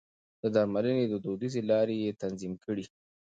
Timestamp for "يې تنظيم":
2.03-2.53